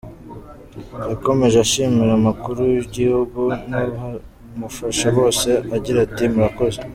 [1.11, 6.79] Yakomeje ashimira umukuru w’igihugu n’abamufasha bose agira ati:«Murakoze.